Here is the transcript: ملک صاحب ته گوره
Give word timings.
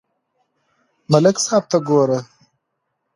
ملک 1.11 1.37
صاحب 1.45 1.63
ته 1.71 1.77
گوره 1.87 2.19